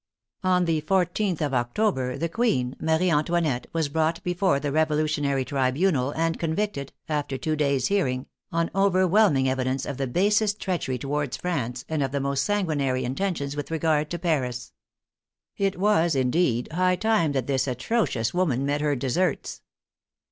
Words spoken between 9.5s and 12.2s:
dence, of the basest treachery towards France, and of the